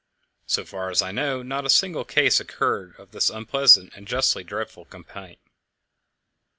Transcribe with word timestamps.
So 0.47 0.65
far 0.65 0.89
as 0.89 1.03
I 1.03 1.11
know, 1.11 1.43
not 1.43 1.63
a 1.63 1.69
single 1.69 2.05
case 2.05 2.39
occurred 2.39 2.95
of 2.97 3.11
this 3.11 3.29
unpleasant 3.29 3.93
and 3.95 4.07
justly 4.07 4.43
dreaded 4.43 4.89
complaint. 4.89 5.37